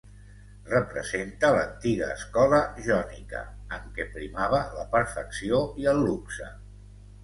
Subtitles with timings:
[0.69, 3.45] Representa l'antiga escola jònica,
[3.79, 6.55] en què primava la perfecció i el luxe.